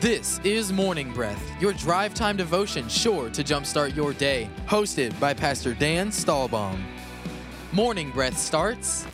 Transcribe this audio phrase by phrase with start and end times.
[0.00, 4.48] This is Morning Breath, your drive time devotion sure to jumpstart your day.
[4.68, 6.80] Hosted by Pastor Dan Stahlbaum.
[7.72, 9.08] Morning Breath starts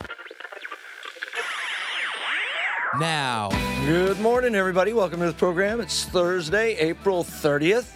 [2.99, 3.49] now.
[3.87, 4.93] Good morning, everybody.
[4.93, 5.81] Welcome to the program.
[5.81, 7.95] It's Thursday, April 30th.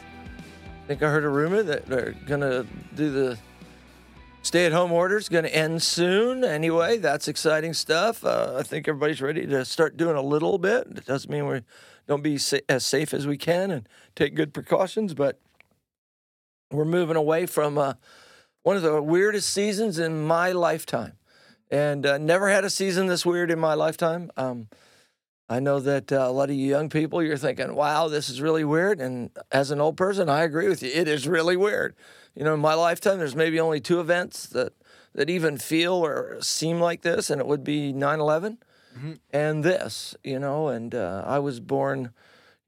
[0.84, 2.66] I think I heard a rumor that they're going to
[2.96, 3.38] do the
[4.42, 6.44] stay at home order orders, going to end soon.
[6.44, 8.26] Anyway, that's exciting stuff.
[8.26, 10.88] Uh, I think everybody's ready to start doing a little bit.
[10.88, 11.62] It doesn't mean we
[12.10, 15.40] don't be sa- as safe as we can and take good precautions, but
[16.72, 17.94] we're moving away from uh,
[18.64, 21.14] one of the weirdest seasons in my lifetime.
[21.70, 24.32] And uh, never had a season this weird in my lifetime.
[24.36, 24.70] Um,
[25.48, 28.42] I know that uh, a lot of you young people, you're thinking, wow, this is
[28.42, 29.00] really weird.
[29.00, 30.90] And as an old person, I agree with you.
[30.92, 31.96] It is really weird.
[32.34, 34.74] You know, in my lifetime, there's maybe only two events that,
[35.14, 38.58] that even feel or seem like this, and it would be 9 11
[39.32, 40.68] and this, you know.
[40.68, 42.12] And uh, I was born,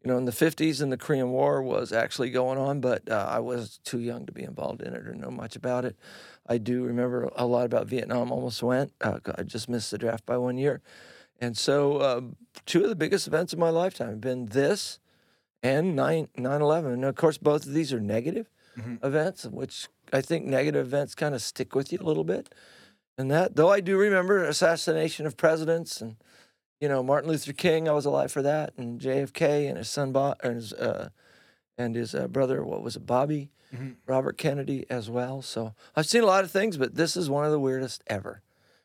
[0.03, 3.27] you know, in the 50s, and the Korean War was actually going on, but uh,
[3.29, 5.95] I was too young to be involved in it or know much about it.
[6.47, 8.93] I do remember a lot about Vietnam, almost went.
[9.01, 10.81] Uh, I just missed the draft by one year.
[11.39, 12.21] And so, uh,
[12.65, 14.99] two of the biggest events of my lifetime have been this
[15.63, 16.91] and 9 11.
[16.91, 18.49] And of course, both of these are negative
[19.03, 22.53] events, which I think negative events kind of stick with you a little bit.
[23.17, 26.15] And that, though I do remember assassination of presidents and,
[26.79, 30.11] you know, Martin Luther King, I was alive for that, and JFK and his son,
[30.11, 31.09] Bob, or his, uh,
[31.77, 33.51] and his uh, brother, what was it, Bobby,
[34.05, 35.41] Robert Kennedy as well.
[35.41, 38.41] So I've seen a lot of things, but this is one of the weirdest ever.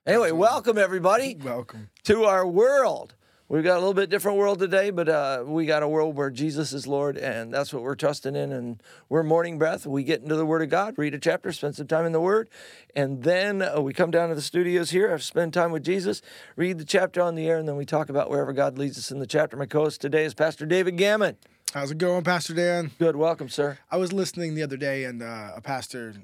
[0.06, 1.90] Anyway, welcome everybody Welcome.
[2.04, 3.14] to our world.
[3.48, 6.30] We've got a little bit different world today, but uh, we got a world where
[6.30, 8.50] Jesus is Lord, and that's what we're trusting in.
[8.50, 9.86] And we're morning breath.
[9.86, 12.20] We get into the Word of God, read a chapter, spend some time in the
[12.20, 12.50] Word,
[12.96, 16.22] and then uh, we come down to the studios here, have spend time with Jesus,
[16.56, 19.12] read the chapter on the air, and then we talk about wherever God leads us
[19.12, 19.56] in the chapter.
[19.56, 21.36] My co-host today is Pastor David Gammon.
[21.72, 22.90] How's it going, Pastor Dan?
[22.98, 23.78] Good, welcome, sir.
[23.92, 26.14] I was listening the other day, and uh, a pastor,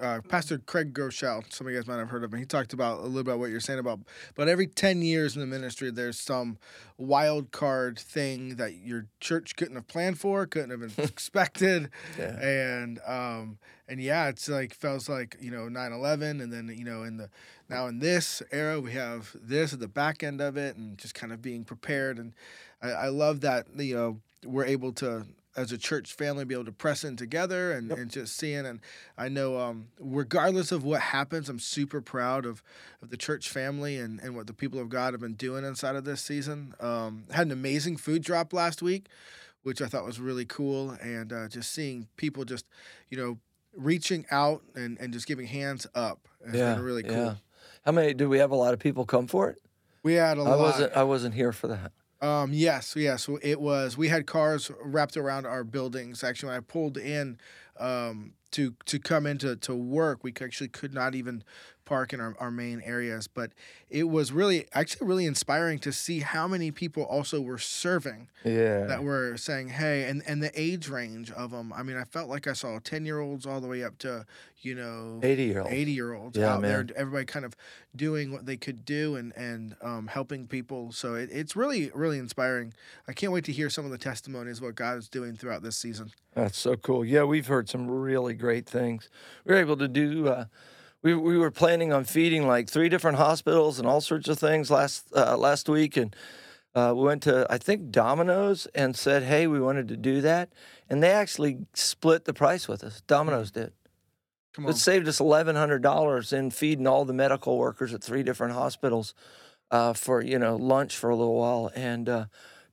[0.00, 2.38] uh, Pastor Craig Groeschel, some of you guys might have heard of him.
[2.38, 4.00] He talked about a little bit about what you're saying about,
[4.34, 6.58] but every ten years in the ministry, there's some
[6.98, 12.38] wild card thing that your church couldn't have planned for, couldn't have been expected, Yeah.
[12.40, 17.02] and um, and yeah, it's like feels like you know 9/11, and then you know
[17.02, 17.30] in the
[17.68, 21.14] now in this era we have this at the back end of it, and just
[21.14, 22.32] kind of being prepared, and
[22.82, 25.26] I, I love that you know we're able to
[25.58, 28.80] as a church family be able to press in together and, and just seeing and
[29.16, 32.62] I know um, regardless of what happens I'm super proud of,
[33.02, 35.96] of the church family and, and what the people of God have been doing inside
[35.96, 39.06] of this season um, had an amazing food drop last week
[39.64, 42.64] which I thought was really cool and uh, just seeing people just
[43.10, 43.38] you know
[43.76, 47.34] reaching out and, and just giving hands up has been really cool yeah.
[47.84, 48.12] How many?
[48.12, 49.58] Do we have a lot of people come for it?
[50.02, 50.92] we had a I lot wasn't.
[50.96, 51.92] I wasn't here for that.
[52.20, 53.28] Um, yes, yes.
[53.42, 53.96] It was.
[53.96, 56.24] We had cars wrapped around our buildings.
[56.24, 57.38] Actually, when I pulled in
[57.78, 61.44] um, to to come into to work, we actually could not even
[61.88, 63.26] park in our, our main areas.
[63.28, 63.52] But
[63.90, 68.84] it was really, actually, really inspiring to see how many people also were serving Yeah.
[68.86, 71.72] that were saying, "Hey," and and the age range of them.
[71.72, 74.26] I mean, I felt like I saw ten year olds all the way up to
[74.60, 75.72] you know 80 year old.
[75.72, 76.90] 80 year olds Yeah, out there man.
[76.96, 77.54] everybody kind of
[77.94, 82.18] doing what they could do and and um, helping people so it, it's really really
[82.18, 82.72] inspiring
[83.06, 85.62] i can't wait to hear some of the testimonies of what god is doing throughout
[85.62, 87.04] this season That's so cool.
[87.04, 89.08] Yeah, we've heard some really great things.
[89.44, 90.26] We were able to do.
[90.28, 90.44] Uh,
[91.02, 94.70] we we were planning on feeding like three different hospitals and all sorts of things
[94.70, 96.14] last uh, last week, and
[96.74, 100.52] uh, we went to I think Domino's and said, "Hey, we wanted to do that,"
[100.88, 103.02] and they actually split the price with us.
[103.06, 103.72] Domino's did.
[104.52, 108.02] come on It saved us eleven hundred dollars in feeding all the medical workers at
[108.02, 109.14] three different hospitals
[109.70, 112.24] uh, for you know lunch for a little while, and uh,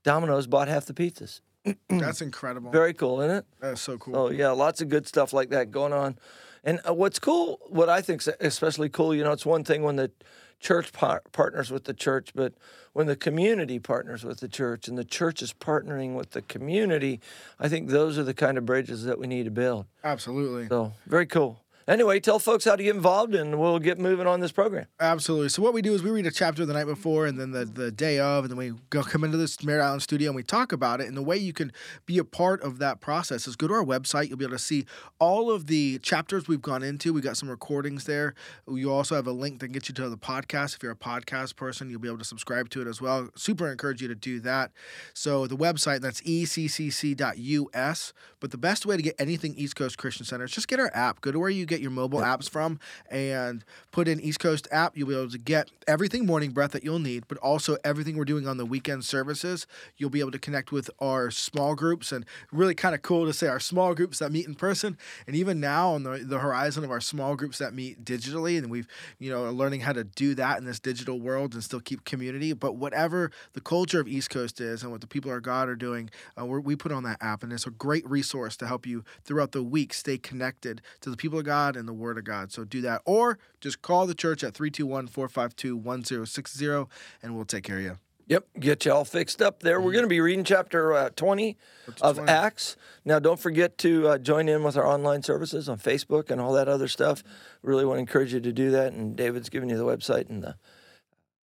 [0.04, 1.42] Domino's bought half the pizzas.
[1.90, 3.46] that's incredible Very cool, isn't it?
[3.60, 6.18] that's so cool Oh yeah, lots of good stuff like that going on.
[6.66, 9.96] And uh, what's cool, what I think especially cool, you know, it's one thing when
[9.96, 10.12] the
[10.60, 12.54] church par- partners with the church, but
[12.94, 17.22] when the community partners with the church and the church is partnering with the community,
[17.60, 19.86] I think those are the kind of bridges that we need to build.
[20.04, 21.60] absolutely So very cool.
[21.88, 24.88] Anyway, tell folks how to get involved, and we'll get moving on this program.
[25.00, 25.50] Absolutely.
[25.50, 27.64] So what we do is we read a chapter the night before, and then the,
[27.64, 30.42] the day of, and then we go come into this Merritt Island studio and we
[30.42, 31.08] talk about it.
[31.08, 31.72] And the way you can
[32.08, 34.30] be a part of that process is go to our website.
[34.30, 34.86] You'll be able to see
[35.20, 37.14] all of the chapters we've gone into.
[37.14, 38.34] We got some recordings there.
[38.68, 40.76] You also have a link that gets you to the podcast.
[40.76, 43.30] If you're a podcast person, you'll be able to subscribe to it as well.
[43.36, 44.72] Super encourage you to do that.
[45.14, 48.14] So the website that's eccc.us.
[48.40, 50.92] But the best way to get anything East Coast Christian Center is just get our
[50.94, 51.22] app.
[51.22, 52.80] Go to where you get get your mobile apps from
[53.10, 54.96] and put in East Coast app.
[54.96, 58.26] You'll be able to get everything Morning Breath that you'll need, but also everything we're
[58.26, 59.68] doing on the weekend services.
[59.98, 63.34] You'll be able to connect with our small groups and really kind of cool to
[63.34, 64.98] say our small groups that meet in person.
[65.28, 68.72] And even now on the, the horizon of our small groups that meet digitally, and
[68.72, 68.88] we've,
[69.20, 72.06] you know, are learning how to do that in this digital world and still keep
[72.06, 72.54] community.
[72.54, 75.76] But whatever the culture of East Coast is and what the people of God are
[75.76, 77.44] doing, uh, we put on that app.
[77.44, 81.18] And it's a great resource to help you throughout the week stay connected to the
[81.18, 82.52] people of God and the Word of God.
[82.52, 83.02] So do that.
[83.06, 86.86] Or just call the church at 321 452 1060
[87.24, 87.98] and we'll take care of you.
[88.28, 89.80] Yep, get you all fixed up there.
[89.80, 89.94] We're mm-hmm.
[89.94, 91.58] going to be reading chapter uh, 20
[92.02, 92.32] of 20?
[92.32, 92.76] Acts.
[93.04, 96.54] Now, don't forget to uh, join in with our online services on Facebook and all
[96.54, 97.24] that other stuff.
[97.62, 98.94] Really want to encourage you to do that.
[98.94, 100.56] And David's giving you the website and the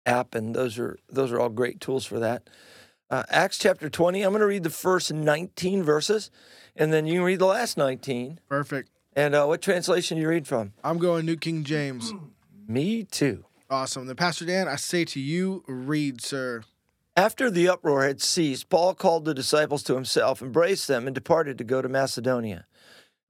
[0.05, 2.49] app, and those are those are all great tools for that.
[3.11, 4.23] Uh, Acts chapter 20.
[4.23, 6.33] I'm going to read the first 19 verses,
[6.75, 8.41] and then you can read the last 19.
[8.49, 8.91] Perfect.
[9.17, 10.75] And uh, what translation you read from?
[10.85, 12.13] I'm going New King James.
[12.69, 13.47] Me too.
[13.71, 14.07] Awesome.
[14.07, 16.63] Then, Pastor Dan, I say to you, read, sir.
[17.17, 21.57] After the uproar had ceased, Paul called the disciples to himself, embraced them, and departed
[21.59, 22.67] to go to Macedonia.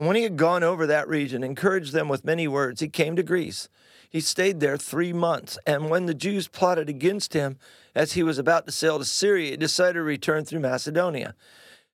[0.00, 3.14] And when he had gone over that region, encouraged them with many words, he came
[3.14, 3.68] to Greece.
[4.10, 7.58] He stayed there three months, and when the Jews plotted against him
[7.94, 11.34] as he was about to sail to Syria, he decided to return through Macedonia.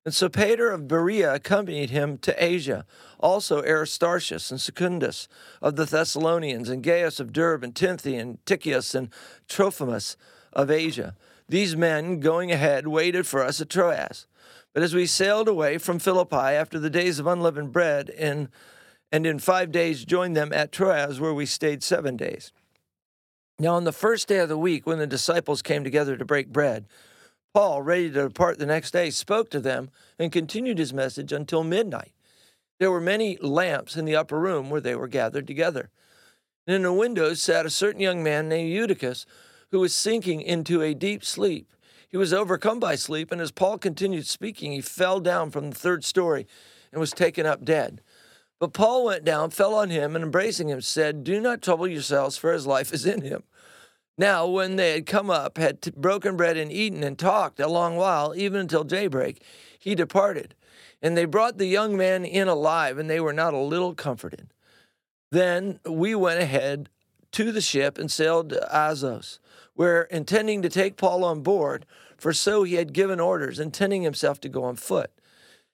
[0.05, 2.85] And Sopater of Berea accompanied him to Asia,
[3.21, 5.29] also Aristarchus and Secundus
[5.61, 9.11] of the Thessalonians, and Gaius of Derbe, and Timothy, and Tychicus, and
[9.49, 10.17] Trophimus
[10.53, 11.15] of Asia.
[11.49, 14.27] These men, going ahead, waited for us at Troas.
[14.75, 18.49] But as we sailed away from Philippi after the days of unleavened bread, in,
[19.13, 22.53] and in five days joined them at Troas, where we stayed seven days.
[23.59, 26.49] Now, on the first day of the week, when the disciples came together to break
[26.49, 26.87] bread,
[27.55, 31.63] Paul, ready to depart the next day, spoke to them and continued his message until
[31.63, 32.13] midnight.
[32.79, 35.91] There were many lamps in the upper room where they were gathered together.
[36.67, 39.27] And in the windows sat a certain young man named Eutychus,
[39.71, 41.73] who was sinking into a deep sleep.
[42.09, 45.77] He was overcome by sleep, and as Paul continued speaking, he fell down from the
[45.77, 46.47] third story
[46.91, 48.01] and was taken up dead.
[48.59, 52.39] But Paul went down, fell on him, and embracing him, said, Do not trouble yourselves,
[52.39, 53.43] for his life is in him.
[54.19, 57.69] Now, when they had come up, had t- broken bread and eaten and talked a
[57.69, 59.43] long while, even until daybreak,
[59.79, 60.55] he departed.
[61.00, 64.49] And they brought the young man in alive, and they were not a little comforted.
[65.31, 66.91] Then we went ahead
[67.32, 69.41] to the ship and sailed to Assos,
[69.75, 71.87] where intending to take Paul on board,
[72.19, 75.11] for so he had given orders, intending himself to go on foot.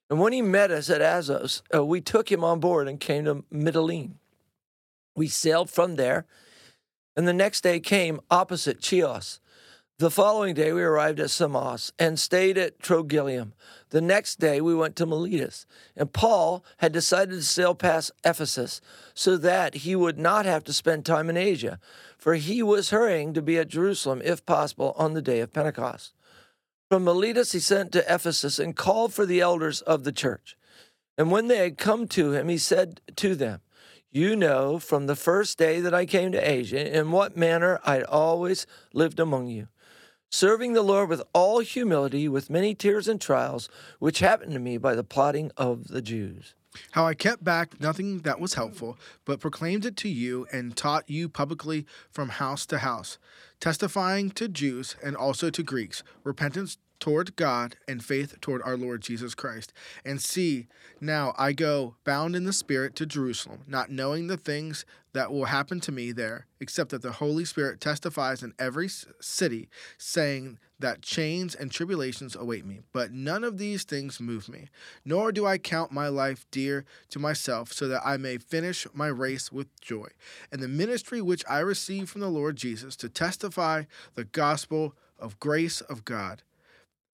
[0.09, 3.25] And when he met us at Assos, uh, we took him on board and came
[3.25, 4.13] to Mytilene.
[5.17, 6.25] We sailed from there
[7.19, 9.41] and the next day came opposite Chios.
[9.99, 13.55] The following day we arrived at Samos and stayed at Trogyllium.
[13.91, 15.67] The next day we went to Miletus,
[15.97, 18.81] and Paul had decided to sail past Ephesus
[19.15, 21.81] so that he would not have to spend time in Asia,
[22.17, 26.13] for he was hurrying to be at Jerusalem, if possible, on the day of Pentecost.
[26.89, 30.57] From Miletus he sent to Ephesus and called for the elders of the church.
[31.19, 33.61] And when they had come to him, he said to them,
[34.11, 38.03] you know from the first day that I came to Asia in what manner I
[38.03, 39.69] always lived among you,
[40.31, 43.69] serving the Lord with all humility, with many tears and trials,
[43.99, 46.55] which happened to me by the plotting of the Jews.
[46.93, 51.09] How I kept back nothing that was helpful, but proclaimed it to you and taught
[51.09, 53.19] you publicly from house to house,
[53.61, 59.01] testifying to Jews and also to Greeks repentance toward God and faith toward our Lord
[59.01, 59.73] Jesus Christ.
[60.05, 60.67] And see,
[61.01, 65.47] now I go bound in the Spirit to Jerusalem, not knowing the things that will
[65.47, 68.89] happen to me there, except that the Holy Spirit testifies in every
[69.21, 72.81] city, saying that chains and tribulations await me.
[72.93, 74.69] But none of these things move me,
[75.05, 79.09] nor do I count my life dear to myself, so that I may finish my
[79.09, 80.09] race with joy,
[80.53, 83.85] and the ministry which I receive from the Lord Jesus to testify
[84.15, 86.43] the gospel of grace of God.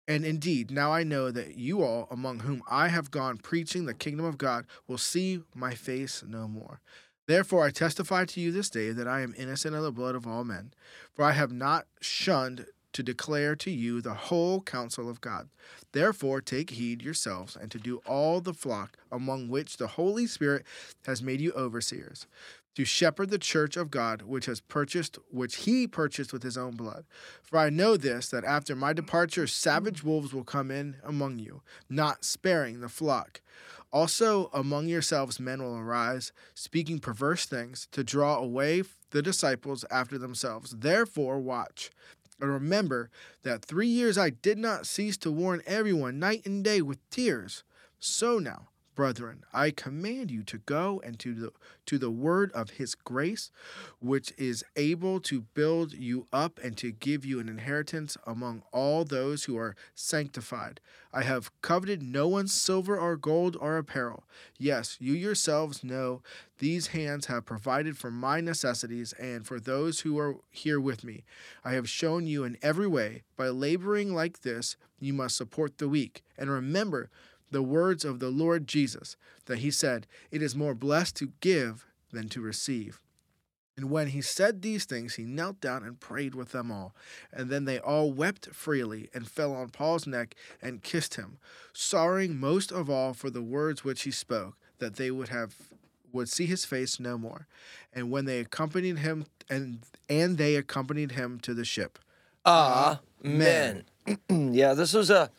[0.07, 3.93] And indeed, now I know that you all, among whom I have gone preaching the
[3.93, 6.81] kingdom of God, will see my face no more.
[7.25, 10.27] Therefore, I testify to you this day that I am innocent of the blood of
[10.27, 10.73] all men,
[11.13, 15.49] for I have not shunned to declare to you the whole counsel of God.
[15.93, 20.65] Therefore, take heed yourselves and to do all the flock among which the Holy Spirit
[21.05, 22.27] has made you overseers
[22.75, 26.75] to shepherd the church of God which has purchased which he purchased with his own
[26.75, 27.05] blood.
[27.41, 31.61] For I know this that after my departure savage wolves will come in among you,
[31.89, 33.41] not sparing the flock.
[33.91, 40.17] Also among yourselves men will arise, speaking perverse things, to draw away the disciples after
[40.17, 40.71] themselves.
[40.71, 41.91] Therefore watch.
[42.41, 43.11] And remember
[43.43, 47.63] that three years I did not cease to warn everyone night and day with tears.
[47.99, 51.51] So now brethren, I command you to go and to the
[51.85, 53.51] to the word of his grace,
[53.99, 59.03] which is able to build you up and to give you an inheritance among all
[59.03, 60.79] those who are sanctified.
[61.11, 64.23] I have coveted no one's silver or gold or apparel.
[64.57, 66.21] Yes, you yourselves know
[66.59, 71.25] these hands have provided for my necessities and for those who are here with me.
[71.65, 75.89] I have shown you in every way, by laboring like this, you must support the
[75.89, 76.23] weak.
[76.37, 77.09] And remember
[77.53, 81.85] the words of the Lord Jesus, that he said, It is more blessed to give
[82.11, 82.99] than to receive.
[83.75, 86.93] And when he said these things, he knelt down and prayed with them all.
[87.31, 91.39] And then they all wept freely and fell on Paul's neck and kissed him,
[91.73, 95.55] sorrowing most of all for the words which he spoke, that they would have
[96.11, 97.47] would see his face no more.
[97.91, 101.97] And when they accompanied him and and they accompanied him to the ship.
[103.25, 103.85] Amen.
[104.29, 105.31] yeah, this was a,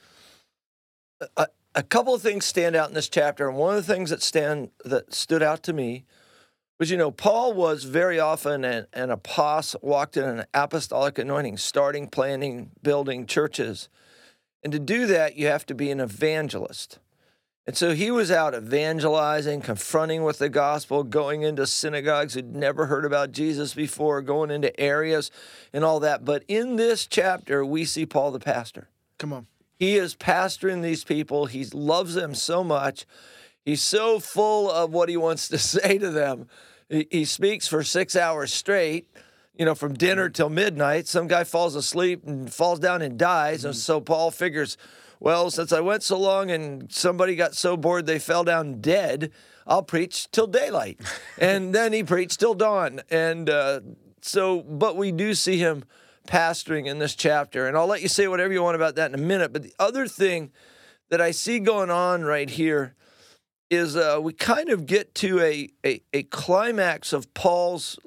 [1.37, 4.11] a a couple of things stand out in this chapter, and one of the things
[4.11, 6.04] that stand that stood out to me
[6.78, 11.57] was, you know, Paul was very often an, an apostle, walked in an apostolic anointing,
[11.57, 13.88] starting, planning, building churches,
[14.62, 16.99] and to do that, you have to be an evangelist.
[17.66, 22.87] And so he was out evangelizing, confronting with the gospel, going into synagogues who'd never
[22.87, 25.31] heard about Jesus before, going into areas
[25.73, 26.25] and all that.
[26.25, 28.88] But in this chapter, we see Paul the pastor.
[29.19, 29.47] Come on.
[29.78, 31.47] He is pastoring these people.
[31.47, 33.07] He loves them so much.
[33.64, 36.49] He's so full of what he wants to say to them.
[36.88, 39.09] He, he speaks for six hours straight,
[39.57, 41.07] you know, from dinner till midnight.
[41.07, 43.61] Some guy falls asleep and falls down and dies.
[43.61, 43.69] Mm-hmm.
[43.69, 44.76] And so Paul figures,
[45.19, 49.33] well, since I went so long and somebody got so bored they fell down dead,
[49.66, 51.00] I'll preach till daylight.
[51.38, 53.00] and then he preached till dawn.
[53.11, 53.81] And uh,
[54.21, 55.85] so, but we do see him
[56.28, 57.66] pastoring in this chapter.
[57.66, 59.52] And I'll let you say whatever you want about that in a minute.
[59.52, 60.50] But the other thing
[61.11, 62.95] that I see going on right here
[63.71, 67.99] is uh, we kind of get to a, a, a climax of Paul's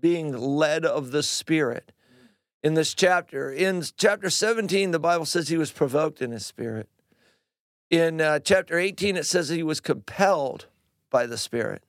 [0.00, 1.92] being led of the Spirit
[2.62, 3.50] in this chapter.
[3.50, 6.88] In chapter 17, the Bible says he was provoked in his spirit.
[7.90, 10.66] In uh, chapter 18, it says he was compelled
[11.10, 11.82] by the Spirit.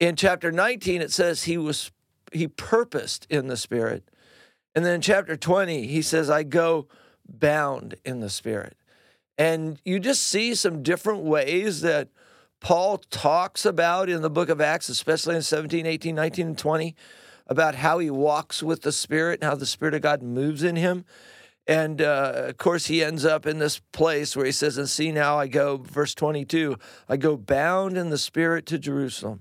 [0.00, 1.92] In chapter 19, it says he was
[2.32, 4.10] he purposed in the Spirit.
[4.76, 6.86] And then in chapter 20, he says, I go
[7.26, 8.76] bound in the Spirit.
[9.38, 12.10] And you just see some different ways that
[12.60, 16.94] Paul talks about in the book of Acts, especially in 17, 18, 19, and 20,
[17.46, 20.76] about how he walks with the Spirit and how the Spirit of God moves in
[20.76, 21.06] him.
[21.66, 25.10] And uh, of course, he ends up in this place where he says, And see
[25.10, 26.76] now I go, verse 22,
[27.08, 29.40] I go bound in the Spirit to Jerusalem,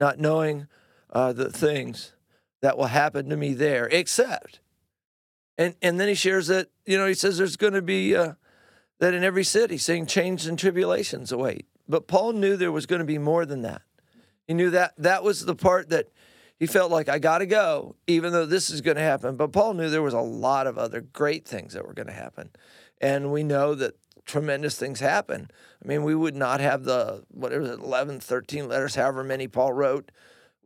[0.00, 0.68] not knowing
[1.10, 2.12] uh, the things
[2.66, 4.58] that will happen to me there, except.
[5.56, 8.32] And, and then he shares that, you know, he says there's going to be uh,
[8.98, 11.66] that in every city, saying change and tribulations await.
[11.86, 13.82] But Paul knew there was going to be more than that.
[14.48, 16.08] He knew that that was the part that
[16.58, 19.36] he felt like I got to go, even though this is going to happen.
[19.36, 22.12] But Paul knew there was a lot of other great things that were going to
[22.12, 22.50] happen.
[23.00, 23.94] And we know that
[24.24, 25.52] tremendous things happen.
[25.84, 30.10] I mean, we would not have the, whatever, 11, 13 letters, however many Paul wrote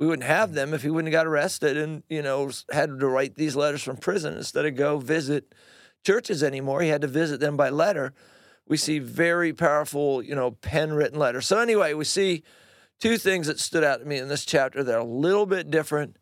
[0.01, 3.07] we wouldn't have them if he wouldn't have got arrested and you know had to
[3.07, 5.55] write these letters from prison instead of go visit
[6.05, 6.81] churches anymore.
[6.81, 8.15] He had to visit them by letter.
[8.67, 11.47] We see very powerful, you know, pen written letters.
[11.47, 12.43] So anyway, we see
[12.99, 15.71] two things that stood out to me in this chapter that are a little bit
[15.71, 16.17] different.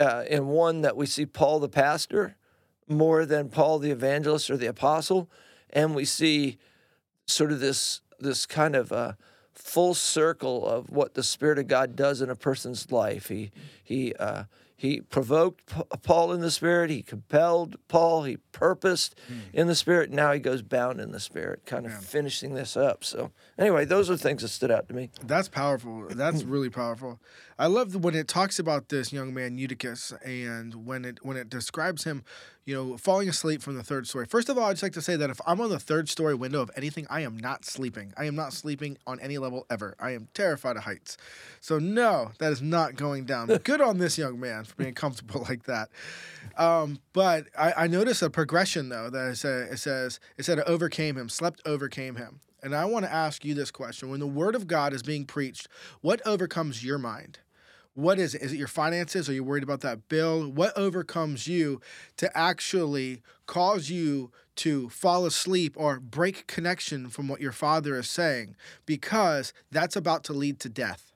[0.00, 2.36] Uh, in one that we see Paul the pastor
[2.86, 5.28] more than Paul the evangelist or the apostle,
[5.70, 6.58] and we see
[7.26, 9.14] sort of this this kind of uh,
[9.58, 13.28] full circle of what the Spirit of God does in a person's life.
[13.28, 13.50] He
[13.82, 14.44] he uh,
[14.78, 15.72] he provoked
[16.04, 16.88] Paul in the Spirit.
[16.88, 18.22] He compelled Paul.
[18.22, 19.40] He purposed mm.
[19.52, 20.12] in the Spirit.
[20.12, 23.02] Now he goes bound in the Spirit, kind of finishing this up.
[23.02, 25.10] So anyway, those are things that stood out to me.
[25.24, 26.06] That's powerful.
[26.08, 27.18] That's really powerful.
[27.58, 31.50] I love when it talks about this young man Eutychus and when it when it
[31.50, 32.22] describes him,
[32.68, 34.26] you know, falling asleep from the third story.
[34.26, 36.34] First of all, I'd just like to say that if I'm on the third story
[36.34, 38.12] window of anything, I am not sleeping.
[38.14, 39.96] I am not sleeping on any level ever.
[39.98, 41.16] I am terrified of heights.
[41.62, 43.46] So no, that is not going down.
[43.64, 45.88] Good on this young man for being comfortable like that.
[46.58, 50.58] Um, but I, I noticed a progression though that it, said, it says it said
[50.58, 52.40] it overcame him, slept overcame him.
[52.62, 55.24] And I want to ask you this question: When the word of God is being
[55.24, 55.68] preached,
[56.02, 57.38] what overcomes your mind?
[57.98, 58.42] What is it?
[58.42, 59.28] Is it your finances?
[59.28, 60.48] Are you worried about that bill?
[60.48, 61.80] What overcomes you
[62.18, 68.08] to actually cause you to fall asleep or break connection from what your father is
[68.08, 68.54] saying?
[68.86, 71.10] Because that's about to lead to death.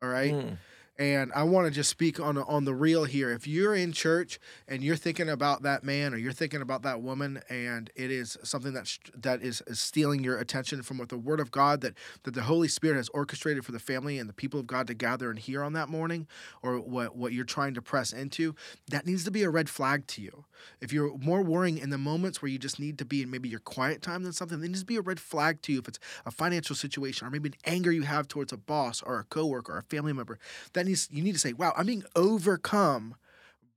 [0.00, 0.32] All right.
[0.32, 0.58] Mm.
[1.00, 3.30] And I want to just speak on on the real here.
[3.30, 4.38] If you're in church
[4.68, 8.36] and you're thinking about that man or you're thinking about that woman, and it is
[8.42, 11.94] something that that is, is stealing your attention from what the Word of God that
[12.24, 14.94] that the Holy Spirit has orchestrated for the family and the people of God to
[14.94, 16.28] gather and hear on that morning,
[16.62, 18.54] or what what you're trying to press into,
[18.90, 20.44] that needs to be a red flag to you.
[20.82, 23.48] If you're more worrying in the moments where you just need to be in maybe
[23.48, 25.78] your quiet time than something, needs to be a red flag to you.
[25.78, 29.18] If it's a financial situation or maybe an anger you have towards a boss or
[29.18, 30.38] a coworker or a family member,
[30.74, 33.16] that you need to say, "Wow, I'm being overcome."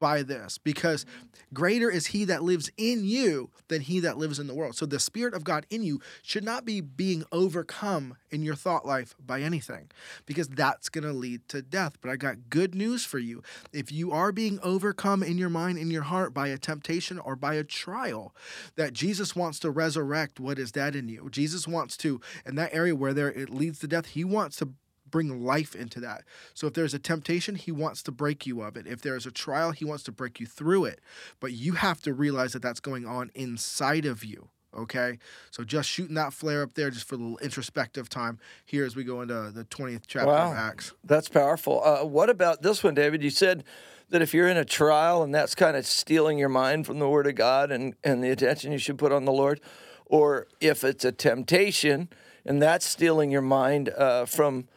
[0.03, 1.05] by this because
[1.53, 4.75] greater is he that lives in you than he that lives in the world.
[4.75, 8.86] So the spirit of God in you should not be being overcome in your thought
[8.86, 9.89] life by anything
[10.25, 11.96] because that's going to lead to death.
[12.01, 13.43] But I got good news for you.
[13.72, 17.38] If you are being overcome in your mind in your heart by a temptation or
[17.38, 18.36] by a trial,
[18.75, 21.29] that Jesus wants to resurrect what is dead in you.
[21.32, 24.74] Jesus wants to in that area where there it leads to death, he wants to
[25.13, 26.24] bring life into that.
[26.55, 28.88] So if there's a temptation, he wants to break you of it.
[28.88, 31.00] If there's a trial, he wants to break you through it.
[31.39, 34.50] But you have to realize that that's going on inside of you.
[34.75, 35.20] Okay,
[35.51, 38.96] so just shooting that flare up there, just for a little introspective time here as
[38.96, 40.51] we go into the twentieth chapter wow.
[40.51, 40.93] of Acts.
[41.03, 41.79] That's powerful.
[41.86, 43.22] Uh, what about this one, David?
[43.22, 43.63] You said
[44.10, 47.08] that if you're in a trial and that's kind of stealing your mind from the
[47.08, 49.62] Word of God and and the attention you should put on the Lord,
[50.08, 52.10] or if it's a temptation
[52.43, 54.67] and that's stealing your mind uh, from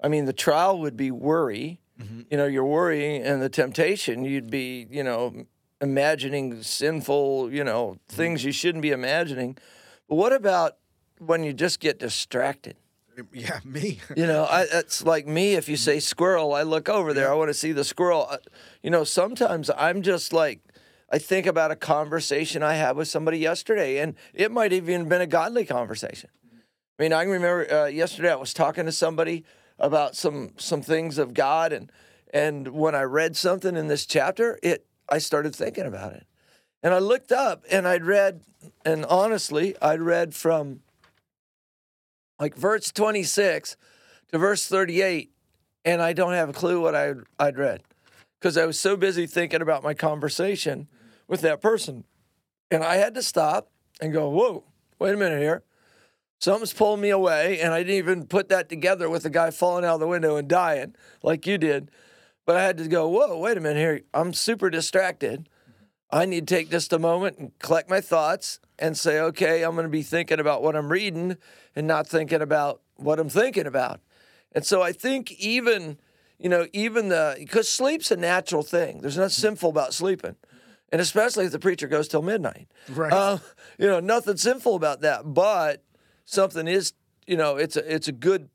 [0.00, 1.80] I mean, the trial would be worry.
[2.00, 2.22] Mm-hmm.
[2.30, 5.46] You know, you're worrying, and the temptation, you'd be, you know,
[5.80, 8.16] imagining sinful, you know, mm-hmm.
[8.16, 9.56] things you shouldn't be imagining.
[10.08, 10.76] But what about
[11.18, 12.76] when you just get distracted?
[13.32, 14.00] Yeah, me.
[14.14, 15.54] you know, I, it's like me.
[15.54, 17.28] If you say squirrel, I look over there.
[17.28, 17.32] Yeah.
[17.32, 18.30] I want to see the squirrel.
[18.82, 20.60] You know, sometimes I'm just like,
[21.10, 25.08] I think about a conversation I had with somebody yesterday, and it might have even
[25.08, 26.28] been a godly conversation.
[26.98, 29.44] I mean, I can remember uh, yesterday I was talking to somebody
[29.78, 31.90] about some some things of God and
[32.32, 36.26] and when I read something in this chapter, it I started thinking about it.
[36.82, 38.42] And I looked up and I'd read
[38.84, 40.80] and honestly, I'd read from
[42.38, 43.76] like verse 26
[44.32, 45.30] to verse 38
[45.84, 47.82] and I don't have a clue what I'd, I'd read
[48.38, 50.88] because I was so busy thinking about my conversation
[51.28, 52.04] with that person.
[52.70, 54.64] And I had to stop and go, whoa,
[54.98, 55.62] wait a minute here.
[56.38, 59.84] Something's pulling me away, and I didn't even put that together with the guy falling
[59.84, 61.90] out of the window and dying like you did.
[62.44, 64.02] But I had to go, whoa, wait a minute here.
[64.14, 65.48] I'm super distracted.
[66.10, 69.72] I need to take just a moment and collect my thoughts and say, okay, I'm
[69.72, 71.36] going to be thinking about what I'm reading
[71.74, 74.00] and not thinking about what I'm thinking about.
[74.52, 75.98] And so I think even,
[76.38, 79.00] you know, even the, because sleep's a natural thing.
[79.00, 80.36] There's nothing sinful about sleeping.
[80.92, 82.68] And especially if the preacher goes till midnight.
[82.88, 83.12] Right.
[83.12, 83.38] Uh,
[83.76, 85.34] you know, nothing sinful about that.
[85.34, 85.82] But
[86.26, 86.92] something is,
[87.26, 88.50] you know, it's a it's a good,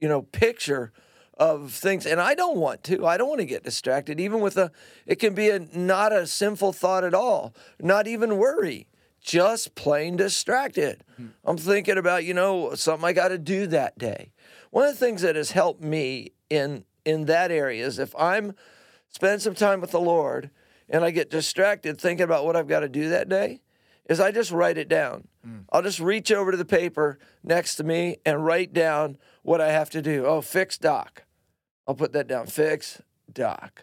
[0.00, 0.92] you know, picture
[1.38, 2.06] of things.
[2.06, 3.06] And I don't want to.
[3.06, 4.18] I don't want to get distracted.
[4.18, 4.72] Even with a,
[5.06, 7.54] it can be a not a sinful thought at all.
[7.80, 8.88] Not even worry.
[9.20, 11.04] Just plain distracted.
[11.14, 11.28] Mm-hmm.
[11.44, 14.32] I'm thinking about, you know, something I got to do that day.
[14.70, 18.54] One of the things that has helped me in in that area is if I'm
[19.08, 20.50] spending some time with the Lord
[20.88, 23.60] and I get distracted thinking about what I've got to do that day,
[24.08, 25.28] is I just write it down.
[25.48, 25.64] Mm.
[25.72, 29.72] I'll just reach over to the paper next to me and write down what I
[29.72, 30.26] have to do.
[30.26, 31.24] Oh, fix doc.
[31.86, 32.46] I'll put that down.
[32.46, 33.82] Fix doc.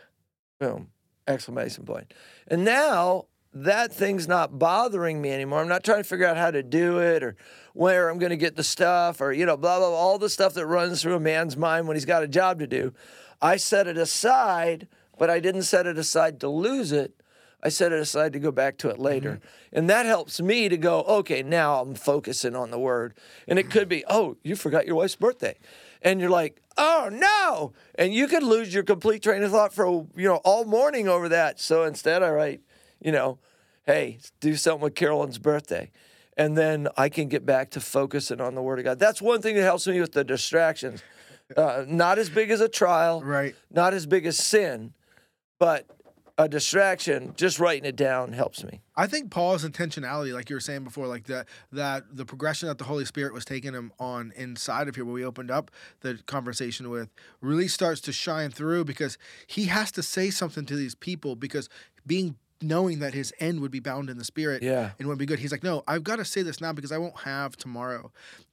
[0.60, 0.90] Boom.
[1.28, 2.14] Exclamation point.
[2.48, 5.62] And now that thing's not bothering me anymore.
[5.62, 7.36] I'm not trying to figure out how to do it or
[7.74, 10.30] where I'm going to get the stuff or, you know, blah, blah, blah, all the
[10.30, 12.94] stuff that runs through a man's mind when he's got a job to do.
[13.42, 17.22] I set it aside, but I didn't set it aside to lose it.
[17.66, 19.32] I set it aside to go back to it later.
[19.32, 19.78] Mm-hmm.
[19.78, 23.16] And that helps me to go, okay, now I'm focusing on the word.
[23.48, 25.58] And it could be, oh, you forgot your wife's birthday.
[26.04, 27.74] And you're like, oh no.
[27.96, 31.28] And you could lose your complete train of thought for, you know, all morning over
[31.30, 31.60] that.
[31.60, 32.62] So instead I write,
[33.02, 33.40] you know,
[33.88, 35.90] hey, do something with Carolyn's birthday.
[36.38, 39.00] And then I can get back to focusing on the word of God.
[39.00, 41.02] That's one thing that helps me with the distractions.
[41.58, 43.56] Uh, not as big as a trial, right?
[43.72, 44.94] Not as big as sin,
[45.60, 45.88] but
[46.38, 48.82] a distraction, just writing it down helps me.
[48.96, 52.78] I think Paul's intentionality, like you were saying before, like that that the progression that
[52.78, 55.72] the Holy Spirit was taking him on inside of here, where we opened up
[56.02, 59.18] the conversation with, really starts to shine through because
[59.48, 61.70] he has to say something to these people because
[62.06, 64.92] being knowing that his end would be bound in the spirit yeah.
[64.98, 65.40] and would be good.
[65.40, 68.12] He's like, no, I've got to say this now because I won't have tomorrow.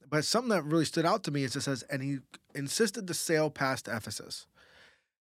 [0.08, 2.18] But something that really stood out to me is it says, and he
[2.54, 4.46] insisted to sail past Ephesus.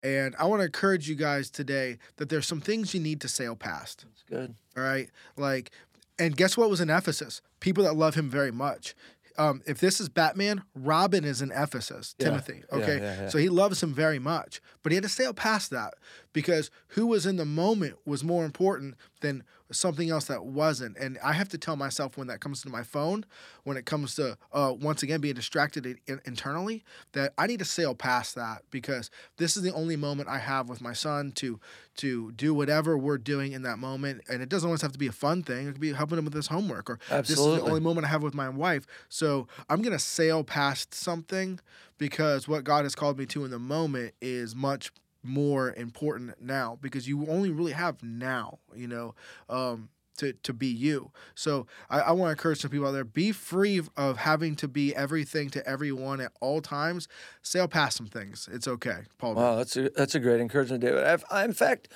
[0.03, 3.27] And I want to encourage you guys today that there's some things you need to
[3.29, 4.05] sail past.
[4.05, 4.55] That's good.
[4.77, 5.09] All right.
[5.37, 5.71] Like,
[6.19, 7.41] and guess what was in Ephesus?
[7.61, 8.93] People that love him very much.
[9.37, 12.61] um, if this is Batman, Robin is in Ephesus, Yeah, Timothy.
[12.69, 13.29] yeah, Okay, yeah, yeah.
[13.29, 15.95] so he loves him very much, but he had to sail past that
[16.33, 20.97] because who was in the moment was more important than something else that wasn't.
[20.97, 23.25] And I have to tell myself when that comes to my phone,
[23.63, 27.65] when it comes to uh, once again being distracted in- internally, that I need to
[27.65, 31.59] sail past that because this is the only moment I have with my son to
[31.95, 34.21] to do whatever we're doing in that moment.
[34.27, 35.67] And it doesn't always have to be a fun thing.
[35.67, 38.09] It could be helping him with his homework or this is the only moment I
[38.09, 38.85] have with my wife.
[39.09, 41.59] So I'm gonna sail past something
[41.97, 44.91] because what God has called me to in the moment is much
[45.23, 49.15] more important now because you only really have now, you know,
[49.49, 51.11] um, to, to be you.
[51.33, 54.67] So I, I want to encourage some people out there be free of having to
[54.67, 57.07] be everything to everyone at all times.
[57.41, 58.47] Sail past some things.
[58.51, 58.99] It's okay.
[59.17, 59.33] Paul.
[59.35, 61.03] Wow, that's a that's a great encouragement, David.
[61.03, 61.87] I've, I, in fact,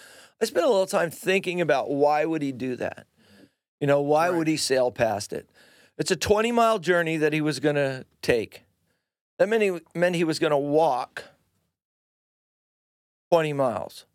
[0.42, 3.06] I spent a little time thinking about why would he do that.
[3.80, 4.38] You know, why Right.
[4.38, 5.48] would he sail past it?
[6.00, 8.63] It's a 20 mile journey that he was going to take.
[9.38, 11.24] That meant he, meant he was going to walk
[13.32, 14.06] 20 miles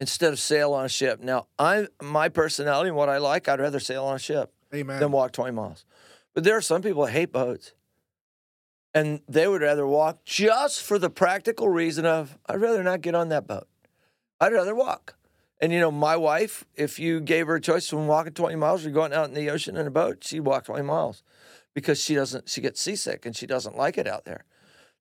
[0.00, 1.20] instead of sail on a ship.
[1.20, 5.00] Now, I my personality and what I like, I'd rather sail on a ship Amen.
[5.00, 5.84] than walk 20 miles.
[6.34, 7.74] But there are some people that hate boats.
[8.92, 13.14] And they would rather walk just for the practical reason of, I'd rather not get
[13.14, 13.68] on that boat.
[14.40, 15.14] I'd rather walk.
[15.60, 18.84] And you know, my wife, if you gave her a choice from walking 20 miles
[18.84, 21.22] or going out in the ocean in a boat, she'd walk 20 miles
[21.74, 24.44] because she doesn't, she gets seasick and she doesn't like it out there.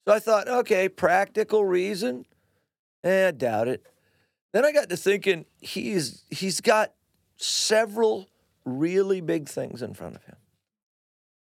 [0.05, 2.25] So I thought, okay, practical reason,
[3.03, 3.85] eh, I doubt it.
[4.51, 6.93] Then I got to thinking, he's he's got
[7.37, 8.29] several
[8.65, 10.35] really big things in front of him.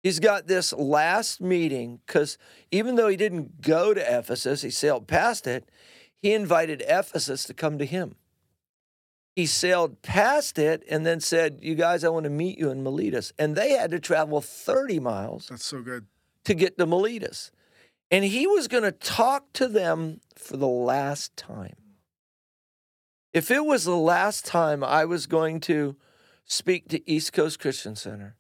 [0.02, 2.37] He's got this last meeting because
[2.70, 5.68] even though he didn't go to Ephesus, he sailed past it.
[6.20, 8.16] He invited Ephesus to come to him.
[9.35, 12.83] He sailed past it and then said, You guys, I want to meet you in
[12.83, 13.33] Miletus.
[13.38, 16.07] And they had to travel 30 miles That's so good.
[16.44, 17.50] to get to Miletus.
[18.12, 21.77] And he was going to talk to them for the last time.
[23.33, 25.96] If it was the last time I was going to
[26.44, 28.37] speak to East Coast Christian Center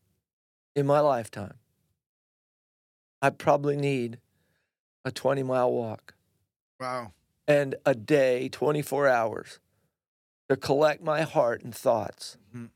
[0.76, 1.54] in my lifetime,
[3.22, 4.18] I probably need
[5.06, 6.14] a 20 mile walk
[6.78, 7.14] Wow.
[7.48, 9.58] and a day, 24 hours
[10.50, 12.68] to collect my heart and thoughts Mhm.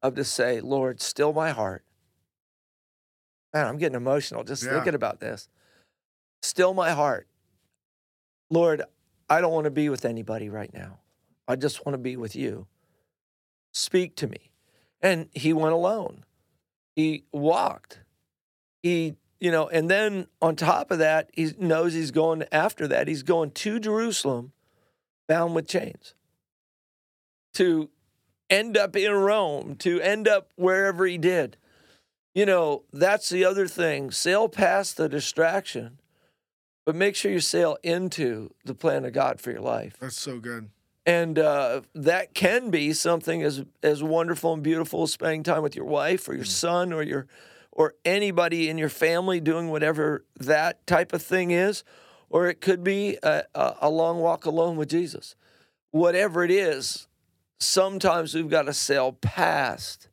[0.00, 1.84] of to say, Lord, still my heart.
[3.52, 4.70] Man, I'm getting emotional just Yeah.
[4.72, 5.50] thinking about this.
[6.42, 7.26] Still my heart.
[8.50, 8.82] Lord,
[9.28, 11.00] I don't want to be with anybody right now.
[11.46, 12.66] I just want to be with you.
[13.72, 14.50] Speak to me.
[15.00, 16.24] And he went alone.
[16.96, 18.00] He walked.
[18.82, 23.08] He, you know, and then on top of that, he knows he's going after that.
[23.08, 24.52] He's going to Jerusalem
[25.28, 26.14] bound with chains
[27.54, 27.90] to
[28.50, 31.56] end up in Rome, to end up wherever he did.
[32.34, 34.10] You know, that's the other thing.
[34.10, 36.00] Sail past the distraction,
[36.88, 39.98] but make sure you sail into the plan of God for your life.
[40.00, 40.70] That's so good.
[41.04, 45.76] And uh, that can be something as as wonderful and beautiful as spending time with
[45.76, 47.26] your wife or your son or your
[47.72, 51.84] or anybody in your family doing whatever that type of thing is,
[52.30, 55.36] or it could be a, a, a long walk alone with Jesus.
[55.90, 57.06] Whatever it is,
[57.60, 60.07] sometimes we've got to sail past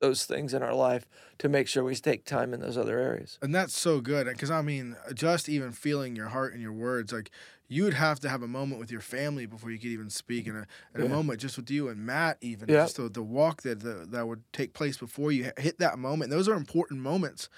[0.00, 1.06] those things in our life
[1.38, 3.38] to make sure we take time in those other areas.
[3.40, 7.12] And that's so good because I mean, just even feeling your heart and your words,
[7.12, 7.30] like
[7.68, 10.48] you would have to have a moment with your family before you could even speak,
[10.48, 12.82] and a, and a moment just with you and Matt, even Yeah.
[12.82, 16.30] just the, the walk that the, that would take place before you hit that moment.
[16.30, 17.48] Those are important moments.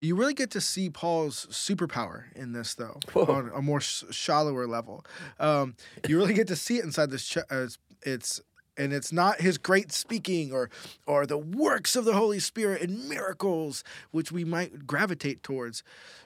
[0.00, 3.24] You really get to see Paul's superpower in this, though, Whoa.
[3.24, 5.04] on a more sh- shallower level.
[5.40, 7.26] Um, you really get to see it inside this.
[7.26, 8.40] Ch- uh, it's, it's
[8.76, 10.70] and it's not his great speaking or
[11.06, 15.82] or the works of the Holy Spirit and miracles which we might gravitate towards.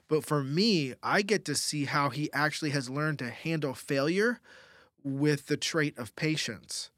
[0.09, 4.41] But for me, I get to see how he actually has learned to handle failure
[5.05, 6.91] with the trait of patience.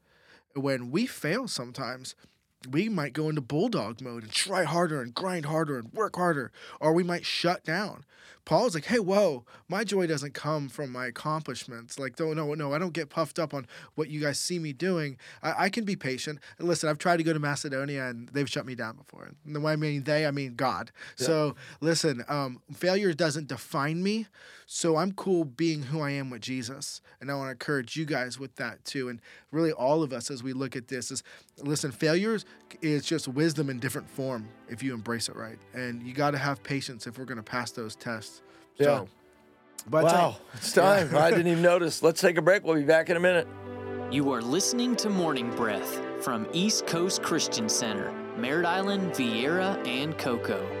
[0.55, 2.15] When we fail sometimes,
[2.69, 6.51] we might go into bulldog mode and try harder and grind harder and work harder,
[6.79, 8.05] or we might shut down.
[8.45, 11.99] Paul's like, hey, whoa, my joy doesn't come from my accomplishments.
[11.99, 14.73] Like, no, no, no, I don't get puffed up on what you guys see me
[14.73, 15.17] doing.
[15.43, 16.39] I, I can be patient.
[16.57, 19.29] And listen, I've tried to go to Macedonia and they've shut me down before.
[19.45, 20.91] And when I mean they, I mean God.
[21.15, 24.27] So listen, um, failure doesn't define me.
[24.65, 27.01] So I'm cool being who I am with Jesus.
[27.19, 29.09] And I want to encourage you guys with that too.
[29.09, 29.19] And
[29.51, 31.23] really all of us as we look at this is
[31.57, 32.45] listen, failures
[32.81, 35.57] is just wisdom in different form if you embrace it right.
[35.73, 38.40] And you got to have patience if we're going to pass those tests.
[38.77, 38.85] Yeah.
[38.85, 39.07] So,
[39.89, 41.15] but Wow, it's time.
[41.15, 42.03] I didn't even notice.
[42.03, 42.63] Let's take a break.
[42.63, 43.47] We'll be back in a minute.
[44.11, 50.17] You are listening to Morning Breath from East Coast Christian Center, Merritt Island, Viera, and
[50.17, 50.80] Cocoa.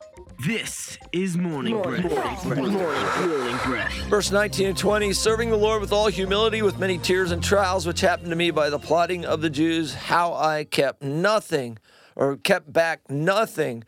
[0.45, 2.45] This is Morning, Breath.
[2.45, 3.93] Morning, Breath.
[4.09, 7.85] Verse 19 and 20 Serving the Lord with all humility, with many tears and trials,
[7.85, 11.77] which happened to me by the plotting of the Jews, how I kept nothing
[12.15, 13.83] or kept back nothing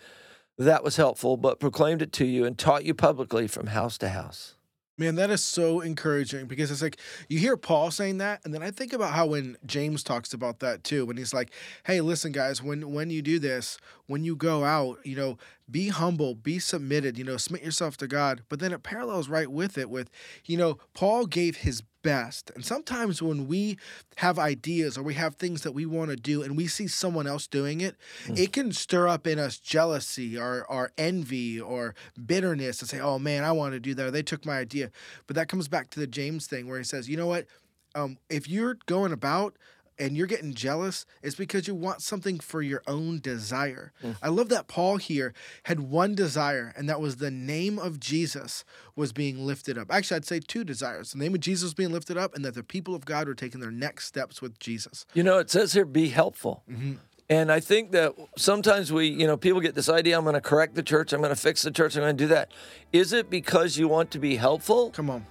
[0.60, 4.10] that was helpful, but proclaimed it to you and taught you publicly from house to
[4.10, 4.54] house.
[4.96, 8.62] Man, that is so encouraging because it's like you hear Paul saying that, and then
[8.62, 11.52] I think about how when James talks about that too, when he's like,
[11.84, 15.88] "Hey, listen, guys, when when you do this, when you go out, you know, be
[15.88, 19.80] humble, be submitted, you know, submit yourself to God." But then it parallels right with
[19.80, 20.12] it with,
[20.46, 23.78] you know, Paul gave his best, and sometimes when we
[24.18, 27.26] have ideas or we have things that we want to do, and we see someone
[27.26, 27.96] else doing it,
[28.28, 33.18] it can stir up in us jealousy or or envy or bitterness and say, "Oh
[33.18, 34.92] man, I want to do that." Or they took my idea.
[35.26, 37.48] But that comes back to the James thing where he says, "You know what?
[37.96, 39.56] Um, if you're going about
[40.00, 43.92] and you're getting jealous, it's because you want something for your own desire.
[44.02, 44.12] Hmm.
[44.22, 48.66] I love that Paul here had one desire, and that was the name of Jesus
[48.96, 49.92] was being lifted up.
[49.92, 52.56] Actually, I'd say two desires the name of Jesus was being lifted up, and that
[52.56, 55.06] the people of God were taking their next steps with Jesus.
[55.14, 56.64] You know, it says here, be helpful.
[56.70, 56.94] Mm-hmm.
[57.30, 60.42] And I think that sometimes we, you know, people get this idea I'm going to
[60.42, 62.52] correct the church, I'm going to fix the church, I'm going to do that.
[62.92, 64.92] Is it because you want to be helpful?
[64.92, 65.26] Come on.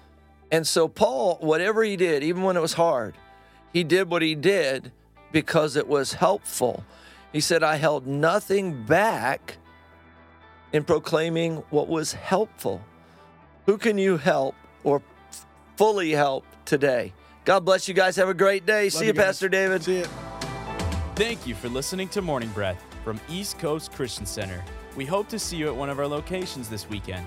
[0.51, 3.15] And so, Paul, whatever he did, even when it was hard,
[3.73, 4.93] he did what he did
[5.33, 6.85] because it was helpful.
[7.33, 9.57] He said, I held nothing back
[10.73, 12.83] in proclaiming what was helpful.
[13.67, 14.55] Who can you help
[14.85, 15.03] or
[15.77, 17.13] fully help today?
[17.45, 18.17] God bless you guys.
[18.17, 18.89] Have a great day.
[18.89, 19.27] See you, guys.
[19.27, 19.83] Pastor David.
[19.83, 20.07] See you.
[21.15, 24.63] Thank you for listening to Morning Breath from East Coast Christian Center.
[24.97, 27.27] We hope to see you at one of our locations this weekend.